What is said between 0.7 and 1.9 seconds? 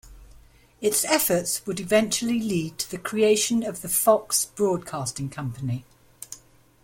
Its efforts would